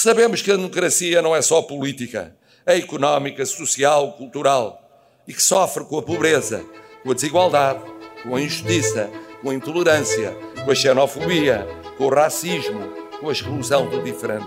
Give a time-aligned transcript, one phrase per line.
[0.00, 2.32] Sabemos que a democracia não é só política,
[2.64, 4.80] é económica, social, cultural
[5.26, 6.64] e que sofre com a pobreza,
[7.02, 7.80] com a desigualdade,
[8.22, 9.10] com a injustiça,
[9.42, 11.66] com a intolerância, com a xenofobia,
[11.96, 12.78] com o racismo,
[13.18, 14.46] com a exclusão do diferente.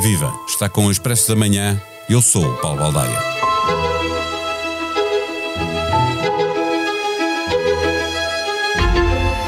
[0.00, 0.32] Viva!
[0.48, 1.78] Está com o Expresso da Manhã.
[2.08, 3.18] Eu sou o Paulo Baldaia.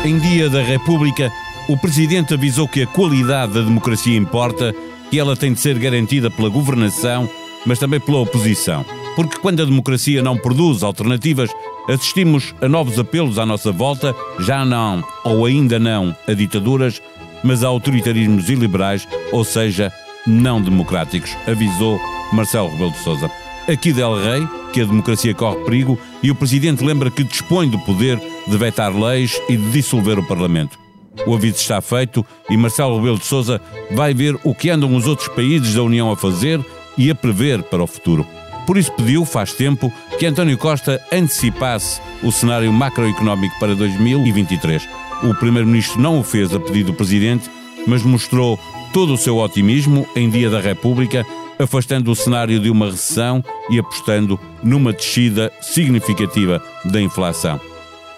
[0.05, 1.33] Em Dia da República,
[1.69, 4.75] o Presidente avisou que a qualidade da democracia importa,
[5.11, 7.29] que ela tem de ser garantida pela governação,
[7.65, 8.85] mas também pela oposição.
[9.17, 11.51] Porque quando a democracia não produz alternativas,
[11.89, 17.03] assistimos a novos apelos à nossa volta, já não ou ainda não a ditaduras,
[17.43, 19.93] mas a autoritarismos iliberais, ou seja,
[20.27, 21.99] não democráticos, avisou
[22.33, 23.31] Marcelo Rebelo de Sousa.
[23.69, 27.79] Aqui Del Rey, que a democracia corre perigo, e o Presidente lembra que dispõe do
[27.81, 30.86] poder de vetar leis e de dissolver o Parlamento.
[31.25, 33.61] O aviso está feito e Marcelo Rebelo de Sousa
[33.93, 36.61] vai ver o que andam os outros países da União a fazer
[36.99, 38.27] e a prever para o futuro.
[38.67, 44.89] Por isso pediu, faz tempo, que António Costa antecipasse o cenário macroeconómico para 2023.
[45.23, 47.49] O Primeiro-Ministro não o fez a pedido do Presidente,
[47.87, 48.59] mas mostrou
[48.93, 51.25] todo o seu otimismo em Dia da República,
[51.59, 57.61] afastando o cenário de uma recessão e apostando numa descida significativa da inflação.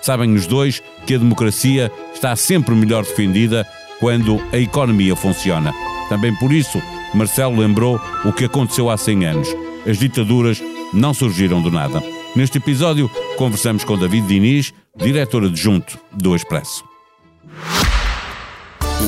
[0.01, 3.67] Sabem os dois que a democracia está sempre melhor defendida
[4.01, 5.73] quando a economia funciona.
[6.09, 6.81] Também por isso,
[7.15, 9.49] Marcelo lembrou o que aconteceu há 100 anos.
[9.87, 12.03] As ditaduras não surgiram do nada.
[12.37, 16.85] Neste episódio, conversamos com David Diniz, diretor adjunto do Expresso.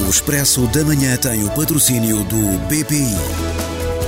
[0.07, 3.60] O Expresso da Manhã tem o patrocínio do BPI.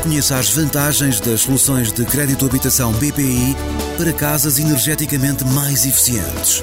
[0.02, 3.54] Conheça as vantagens das soluções de crédito habitação BPI
[3.96, 6.60] para casas energeticamente mais eficientes.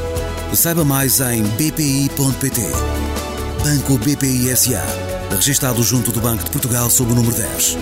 [0.54, 2.62] Saiba mais em bpi.pt.
[3.64, 4.84] Banco BPI SA.
[5.32, 7.78] Registado junto do Banco de Portugal sob o número 10.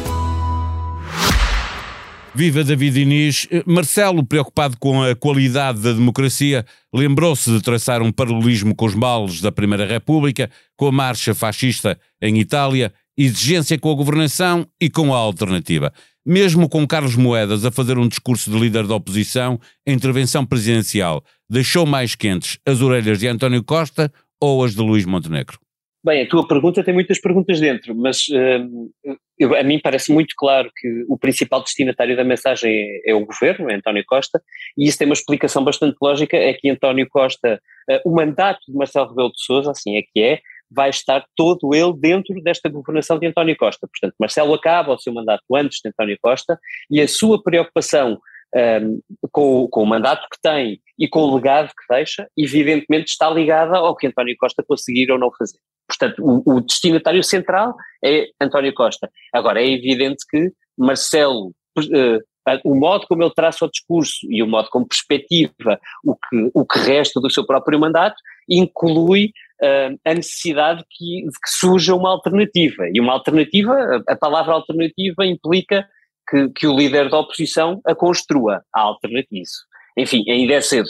[2.36, 3.48] Viva David Inês.
[3.66, 9.42] Marcelo, preocupado com a qualidade da democracia, lembrou-se de traçar um paralelismo com os males
[9.42, 15.14] da Primeira República, com a marcha fascista em Itália, exigência com a governação e com
[15.14, 15.92] a alternativa.
[16.26, 21.24] Mesmo com Carlos Moedas a fazer um discurso de líder da oposição, a intervenção presidencial
[21.50, 25.58] deixou mais quentes as orelhas de António Costa ou as de Luís Montenegro?
[26.04, 30.36] Bem, a tua pergunta tem muitas perguntas dentro, mas uh, eu, a mim parece muito
[30.38, 34.42] claro que o principal destinatário da mensagem é, é, o governo, é António Costa,
[34.78, 38.78] e isso tem uma explicação bastante lógica, é que António Costa, uh, o mandato de
[38.78, 40.40] Marcelo Rebelo de Sousa, assim é que é,
[40.70, 43.88] vai estar todo ele dentro desta governação de António Costa.
[43.88, 48.20] Portanto, Marcelo acaba o seu mandato antes de António Costa e a sua preocupação
[48.56, 49.02] um,
[49.32, 53.78] com, com, o mandato que tem e com o legado que deixa, evidentemente está ligada
[53.78, 55.60] ao que António Costa conseguir ou não fazer.
[55.88, 59.10] Portanto, o, o destinatário central é António Costa.
[59.34, 64.48] Agora, é evidente que Marcelo, uh, o modo como ele traça o discurso e o
[64.48, 68.16] modo como perspectiva o que, o que resta do seu próprio mandato,
[68.50, 69.32] inclui
[69.62, 72.88] uh, a necessidade que, de que surja uma alternativa.
[72.94, 75.88] E uma alternativa, a, palavra alternativa implica
[76.30, 79.50] que, que, o líder da oposição a construa, a alternativa.
[79.98, 80.90] Enfim, ainda é cedo.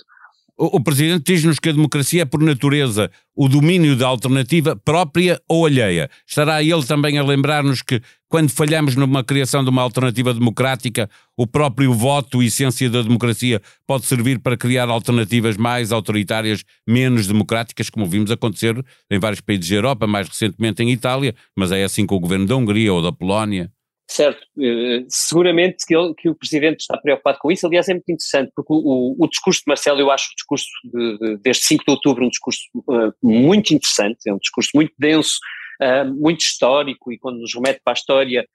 [0.58, 5.40] O, o Presidente diz-nos que a democracia é, por natureza, o domínio da alternativa própria
[5.48, 6.10] ou alheia.
[6.28, 11.08] Estará ele também a lembrar-nos que, quando falhamos numa criação de uma alternativa democrática,
[11.38, 17.92] o próprio voto, essência da democracia, pode servir para criar alternativas mais autoritárias, menos democráticas,
[17.92, 22.04] como vimos acontecer em vários países da Europa, mais recentemente em Itália, mas é assim
[22.04, 23.72] com o governo da Hungria ou da Polónia.
[24.10, 28.10] Certo, uh, seguramente que, ele, que, o Presidente está preocupado com isso, aliás é muito
[28.10, 31.84] interessante, porque o, o discurso de Marcelo, eu acho o discurso de, de, deste 5
[31.86, 35.38] de outubro um discurso uh, muito interessante, é um discurso muito denso,
[35.82, 38.48] uh, muito histórico e quando nos remete para a história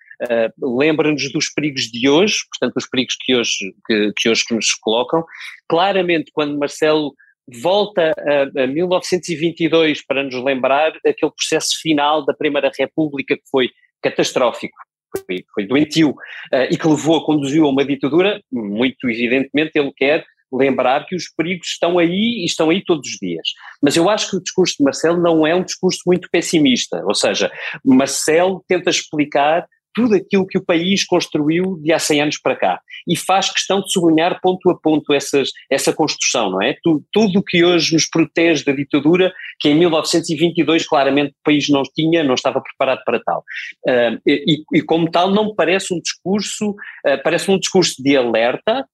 [0.57, 5.25] lembra-nos dos perigos de hoje, portanto os perigos que hoje, que, que hoje nos colocam.
[5.69, 7.13] Claramente quando Marcelo
[7.61, 13.71] volta a, a 1922 para nos lembrar aquele processo final da Primeira República que foi
[14.01, 14.77] catastrófico,
[15.19, 20.25] foi, foi doentio uh, e que levou, conduziu a uma ditadura, muito evidentemente ele quer
[20.53, 23.49] lembrar que os perigos estão aí e estão aí todos os dias.
[23.83, 27.15] Mas eu acho que o discurso de Marcelo não é um discurso muito pessimista, ou
[27.15, 27.51] seja,
[27.85, 32.81] Marcelo tenta explicar tudo aquilo que o país construiu de há 100 anos para cá
[33.07, 36.77] e faz questão de sublinhar ponto a ponto essas, essa construção, não é?
[36.83, 41.69] Tudo, tudo o que hoje nos protege da ditadura, que em 1922 claramente o país
[41.69, 43.45] não tinha, não estava preparado para tal.
[43.87, 48.87] Uh, e, e, como tal não parece um discurso, uh, parece um discurso de alerta,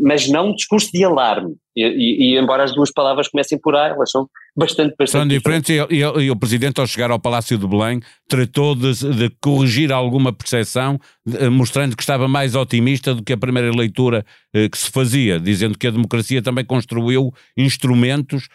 [0.00, 1.54] mas não um discurso de alarme.
[1.76, 5.28] E, e, e, embora as duas palavras comecem por A, elas são bastante, bastante São
[5.28, 6.18] diferentes, diferentes.
[6.20, 10.32] E, e, o Presidente, ao chegar ao Palácio de Belém, tratou de, de corrigir alguma
[10.32, 15.38] percepção, de, mostrando que estava mais otimista do que a primeira leitura que se fazia,
[15.38, 18.48] dizendo que a democracia também construiu instrumentos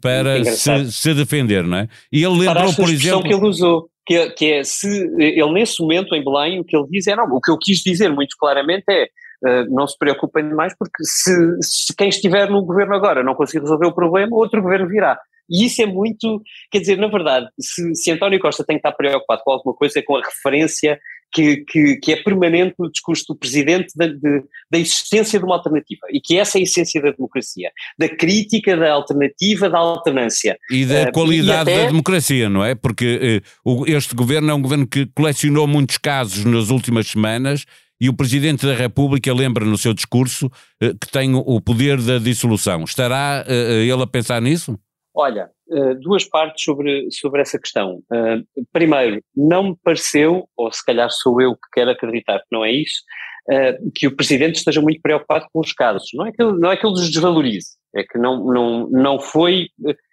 [0.00, 1.88] para se, se, defender, não é?
[2.12, 3.22] E ele lembrou, por exemplo...
[3.22, 6.86] que ele usou que, que é se ele nesse momento em Belém o que ele
[6.88, 9.08] diz é não, o que eu quis dizer muito claramente é
[9.44, 11.30] Uh, não se preocupem demais porque se,
[11.60, 15.18] se, quem estiver no governo agora não conseguir resolver o problema, outro governo virá.
[15.48, 18.92] E isso é muito, quer dizer, na verdade, se, se António Costa tem que estar
[18.92, 20.98] preocupado com alguma coisa é com a referência
[21.32, 25.56] que, que, que, é permanente no discurso do Presidente da, de, da existência de uma
[25.56, 30.56] alternativa e que essa é a essência da democracia, da crítica da alternativa, da alternância.
[30.70, 31.82] E da uh, qualidade e até...
[31.82, 32.74] da democracia, não é?
[32.74, 37.66] Porque uh, este governo é um governo que colecionou muitos casos nas últimas semanas
[38.00, 42.18] e o Presidente da República lembra no seu discurso uh, que tem o poder da
[42.18, 42.84] dissolução.
[42.84, 44.78] Estará ele a pensar nisso?
[45.14, 48.02] Olha, eh, duas partes sobre, sobre essa questão.
[48.70, 52.70] Primeiro, não me pareceu, ou se calhar sou eu que quero acreditar que não é
[52.70, 53.00] isso,
[53.94, 56.10] que o Presidente esteja muito preocupado com os casos.
[56.12, 59.68] Não é que, não é que ele os desvalorize, é que não, não, não, foi,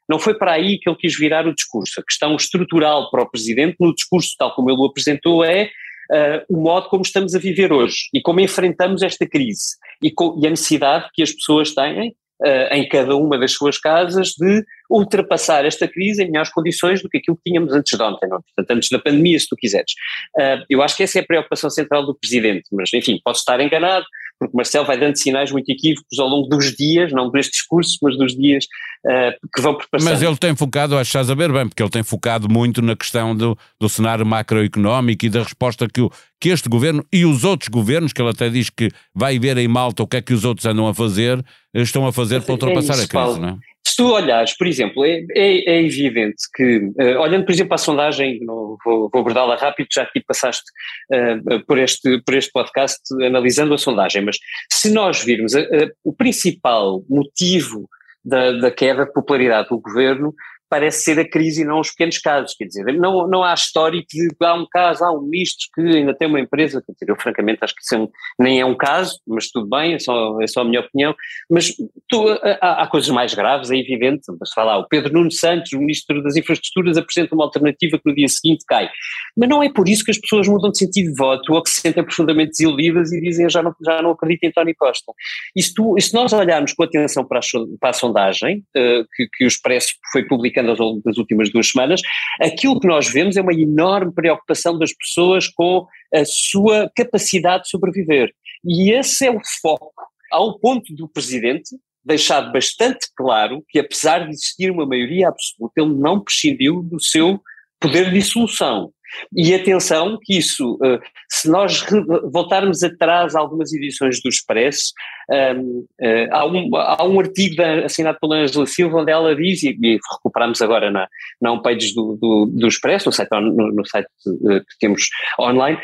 [0.07, 1.99] não foi para aí que ele quis virar o discurso.
[1.99, 5.69] A questão estrutural para o Presidente, no discurso tal como ele o apresentou, é
[6.13, 10.39] Uh, o modo como estamos a viver hoje e como enfrentamos esta crise e, com,
[10.39, 12.09] e a necessidade que as pessoas têm
[12.41, 17.09] uh, em cada uma das suas casas de ultrapassar esta crise em melhores condições do
[17.09, 18.41] que aquilo que tínhamos antes de ontem, não?
[18.41, 19.93] portanto antes da pandemia se tu quiseres.
[20.37, 23.59] Uh, eu acho que essa é a preocupação central do Presidente, mas enfim, posso estar
[23.59, 24.05] enganado,
[24.43, 28.17] porque Marcelo vai dando sinais muito equívocos ao longo dos dias, não deste discurso, mas
[28.17, 28.65] dos dias
[29.05, 30.05] uh, que vão preparar.
[30.05, 32.81] Mas ele tem focado, acho que estás a ver bem, porque ele tem focado muito
[32.81, 37.25] na questão do, do cenário macroeconómico e da resposta que, o, que este governo e
[37.25, 40.21] os outros governos, que ele até diz que vai ver em Malta o que é
[40.21, 41.43] que os outros andam a fazer,
[41.73, 43.39] estão a fazer para é ultrapassar é isso, a crise, Paulo.
[43.39, 43.72] não é?
[43.85, 47.77] Se tu olhares, por exemplo, é, é, é evidente que, uh, olhando por exemplo a
[47.77, 50.63] sondagem, vou, vou abordá-la rápido, já aqui passaste
[51.11, 54.37] uh, por, este, por este podcast analisando a sondagem, mas
[54.71, 55.67] se nós virmos uh,
[56.03, 57.89] o principal motivo
[58.23, 60.33] da, da queda de popularidade do governo
[60.73, 64.01] parece ser a crise e não os pequenos casos, quer dizer, não, não há história
[64.01, 67.15] de há um caso, há um ministro que ainda tem uma empresa, quer dizer, eu
[67.15, 68.07] francamente acho que isso é
[68.43, 71.13] nem é um caso, mas tudo bem, é só, é só a minha opinião,
[71.47, 71.75] mas
[72.09, 72.27] tu,
[72.59, 76.23] há, há, coisas mais graves, é evidente, mas falar, o Pedro Nuno Santos, o ministro
[76.23, 78.89] das infraestruturas, apresenta uma alternativa que no dia seguinte cai,
[79.37, 81.69] mas não é por isso que as pessoas mudam de sentido de voto ou que
[81.69, 85.13] se sentem profundamente desiludidas e dizem já não, já não acredito em António Costa.
[85.55, 87.41] E se, tu, e se nós olharmos com atenção para a,
[87.79, 91.69] para a sondagem uh, que, que o Expresso foi publicando ao longo das últimas duas
[91.69, 92.01] semanas,
[92.41, 97.69] aquilo que nós vemos é uma enorme preocupação das pessoas com a sua capacidade de
[97.69, 98.31] sobreviver.
[98.65, 99.93] E esse é o foco,
[100.31, 101.75] ao ponto do Presidente
[102.05, 107.41] deixar bastante claro que, apesar de existir uma maioria absoluta, ele não prescindiu do seu
[107.79, 108.91] poder de dissolução.
[109.35, 110.99] E atenção que isso, eh,
[111.29, 111.85] se nós
[112.31, 114.93] voltarmos atrás a algumas edições do Expresso,
[115.29, 119.75] um, uh, há, um, há um artigo assinado pela Angela Silva onde ela diz, e,
[120.11, 121.07] recuperamos agora na,
[121.41, 125.07] na homepage do, do, do Expresso, no site, no, no site uh, que temos
[125.39, 125.77] online,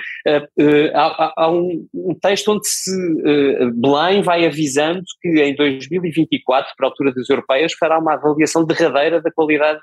[0.94, 2.92] há, há um, um, texto onde se
[3.76, 9.22] Belém vai avisando que em 2024, para a altura das europeias, fará uma avaliação derradeira
[9.22, 9.82] da qualidade,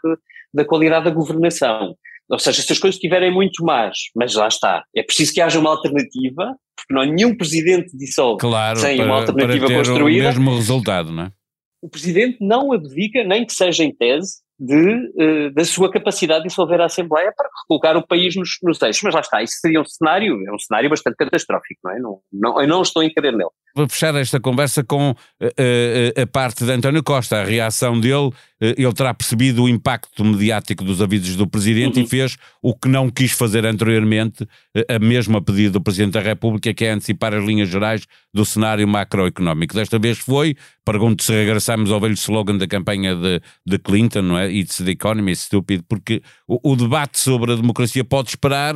[0.53, 1.97] da qualidade da governação.
[2.29, 5.59] Ou seja, se as coisas estiverem muito más, mas lá está, é preciso que haja
[5.59, 9.77] uma alternativa, porque não há nenhum presidente dissolve claro, sem para, uma alternativa para ter
[9.77, 10.25] construída.
[10.25, 11.33] o mesmo resultado, não é?
[11.81, 16.49] O presidente não abdica, nem que seja em tese, de, uh, da sua capacidade de
[16.49, 19.03] dissolver a Assembleia para colocar o país nos, nos eixos.
[19.03, 21.99] Mas lá está, isso seria um cenário, é um cenário bastante catastrófico, não é?
[21.99, 23.51] Não, não, eu não estou a querer nele.
[23.77, 28.31] Vou fechar esta conversa com uh, uh, a parte de António Costa, a reação dele.
[28.59, 32.07] ele terá percebido o impacto mediático dos avisos do Presidente uhum.
[32.07, 34.49] e fez o que não quis fazer anteriormente,
[34.89, 38.89] a mesma pedido do Presidente da República, que é antecipar as linhas gerais do cenário
[38.89, 39.75] macroeconómico.
[39.75, 44.39] Desta vez foi, pergunto se regressamos ao velho slogan da campanha de, de Clinton, não
[44.39, 44.51] é?
[44.51, 48.75] It's the economy, stupid, porque o, o debate sobre a democracia pode esperar,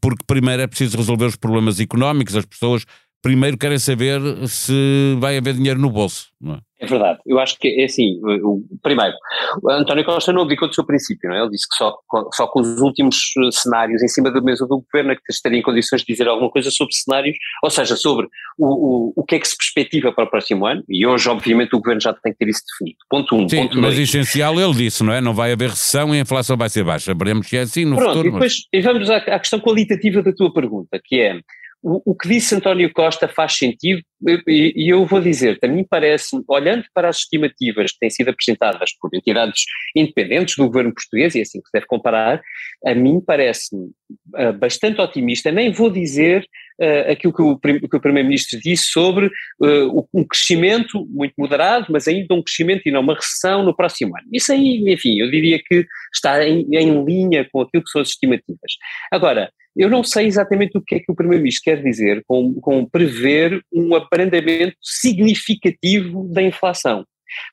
[0.00, 2.84] porque primeiro é preciso resolver os problemas económicos, as pessoas
[3.24, 6.28] primeiro querem saber se vai haver dinheiro no bolso.
[6.38, 6.58] Não é?
[6.78, 7.18] É verdade.
[7.26, 8.20] Eu acho que é assim.
[8.22, 9.14] O, primeiro,
[9.62, 11.40] o António Costa não abdicou do seu princípio, não é?
[11.40, 11.96] Ele disse que só,
[12.34, 15.58] só com os últimos eh, cenários em cima da mesa do governo é que estaria
[15.58, 18.26] em condições de dizer alguma coisa sobre cenários, ou seja, sobre
[18.58, 20.84] o, o, o que é que se perspectiva para o próximo ano.
[20.86, 22.98] E hoje, obviamente, o governo já tem que ter isso definido.
[23.08, 23.48] Ponto um.
[23.48, 24.08] Sim, ponto mas dois.
[24.08, 25.22] essencial ele disse, não é?
[25.22, 27.14] Não vai haver recessão e a inflação vai ser baixa.
[27.14, 28.28] Veremos que é assim no Pronto, futuro.
[28.28, 28.84] E depois mas...
[28.84, 31.40] vamos à, à questão qualitativa da tua pergunta, que é
[31.84, 34.02] o, que disse António Costa faz sentido
[34.48, 38.90] e, eu vou dizer, a mim parece, olhando para as estimativas que têm sido apresentadas
[38.98, 39.64] por entidades
[39.94, 42.42] independentes do governo português, e é assim que se deve comparar,
[42.86, 43.90] a mim parece-me
[44.34, 46.46] uh, bastante otimista, nem vou dizer
[46.80, 52.08] uh, aquilo que o, que o Primeiro-Ministro disse sobre uh, um crescimento muito moderado, mas
[52.08, 54.26] ainda um crescimento e não uma recessão no próximo ano.
[54.32, 58.08] Isso aí, enfim, eu diria que está em, em linha com aquilo que são as
[58.08, 58.72] estimativas.
[59.12, 62.84] Agora, eu não sei exatamente o que é que o Primeiro-Ministro quer dizer com, com
[62.84, 67.04] prever um abrandamento significativo da inflação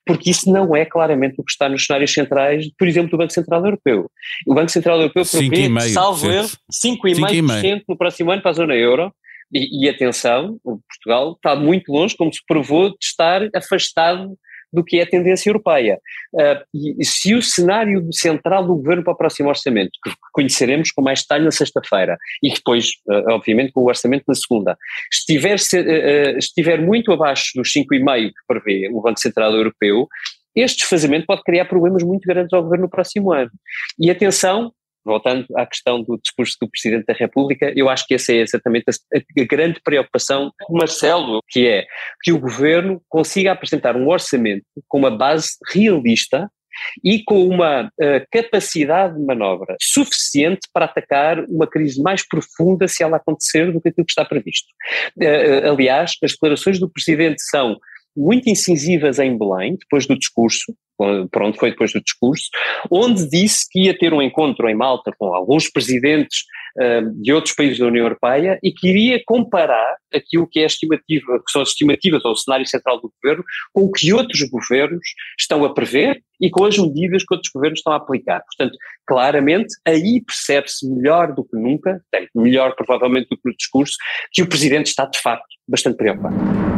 [0.06, 3.32] porque isso não é claramente o que está nos cenários centrais, por exemplo, do Banco
[3.32, 4.10] Central Europeu.
[4.46, 9.12] O Banco Central Europeu prevê, salvo erro, 5,5% no próximo ano para a zona euro,
[9.52, 14.36] e, e atenção, Portugal está muito longe, como se provou, de estar afastado
[14.72, 16.00] do que é a tendência europeia.
[16.32, 21.02] Uh, e se o cenário central do governo para o próximo orçamento, que conheceremos com
[21.02, 24.76] mais detalhe na sexta-feira, e depois, uh, obviamente, com o orçamento na segunda,
[25.12, 30.08] estiver, uh, estiver muito abaixo dos 5,5 que prevê o Banco Central Europeu,
[30.54, 33.50] este desfazamento pode criar problemas muito grandes ao governo no próximo ano.
[33.98, 34.72] E atenção,
[35.04, 38.84] voltando à questão do discurso do Presidente da República, eu acho que essa é exatamente
[38.88, 41.86] a, grande preocupação do Marcelo, que é
[42.22, 46.50] que o governo consiga apresentar um orçamento com uma base realista
[47.04, 53.02] e com uma uh, capacidade de manobra suficiente para atacar uma crise mais profunda se
[53.02, 54.68] ela acontecer do que aquilo que está previsto.
[55.16, 57.76] Uh, aliás, as declarações do Presidente são
[58.16, 60.74] muito incisivas em Belém, depois do discurso,
[61.30, 62.48] pronto, foi depois do discurso,
[62.90, 66.44] onde disse que ia ter um encontro em Malta com alguns presidentes
[66.78, 71.38] uh, de outros países da União Europeia e que iria comparar aquilo que é estimativa,
[71.44, 75.06] que são as estimativas ou o cenário central do governo, com o que outros governos
[75.38, 78.42] estão a prever e com as medidas que outros governos estão a aplicar.
[78.44, 78.76] Portanto,
[79.06, 82.00] claramente, aí percebe-se melhor do que nunca,
[82.34, 83.96] melhor provavelmente do que no discurso,
[84.32, 86.71] que o Presidente está de facto bastante preocupado.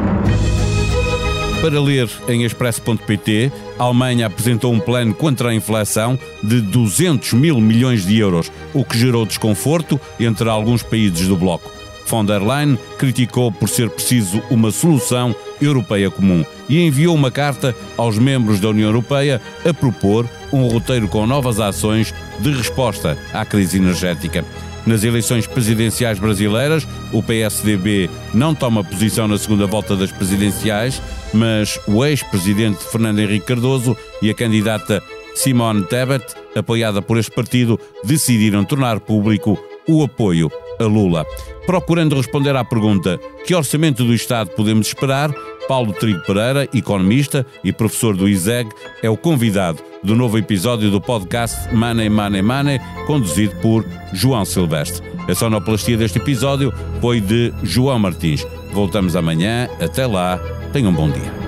[1.64, 7.58] Para ler em expresso.pt, a Alemanha apresentou um plano contra a inflação de 200 mil
[7.58, 11.72] milhões de euros, o que gerou desconforto entre alguns países do bloco.
[12.06, 17.74] Von der Leyen criticou por ser preciso uma solução europeia comum e enviou uma carta
[17.96, 23.42] aos membros da União Europeia a propor um roteiro com novas ações de resposta à
[23.46, 24.44] crise energética.
[24.86, 31.00] Nas eleições presidenciais brasileiras, o PSDB não toma posição na segunda volta das presidenciais,
[31.32, 35.02] mas o ex-presidente Fernando Henrique Cardoso e a candidata
[35.34, 36.24] Simone Tebet,
[36.54, 41.26] apoiada por este partido, decidiram tornar público o apoio a Lula.
[41.66, 45.32] Procurando responder à pergunta que orçamento do Estado podemos esperar,
[45.68, 48.70] Paulo Trigo Pereira, economista e professor do ISEG,
[49.02, 55.02] é o convidado do novo episódio do podcast Money, Money, Money, conduzido por João Silvestre.
[55.28, 58.46] A sonoplastia deste episódio foi de João Martins.
[58.72, 59.68] Voltamos amanhã.
[59.80, 60.38] Até lá.
[60.72, 61.43] Tenham um bom dia.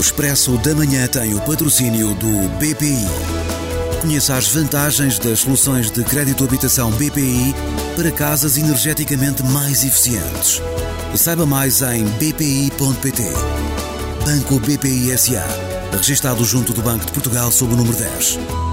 [0.00, 3.04] O Expresso da Manhã tem o patrocínio do BPI.
[4.00, 7.54] Conheça as vantagens das soluções de crédito habitação BPI
[7.94, 10.62] para casas energeticamente mais eficientes.
[11.14, 13.24] Saiba mais em bpi.pt.
[14.24, 15.44] Banco BPI SA.
[15.92, 18.69] Registrado junto do Banco de Portugal sob o número 10.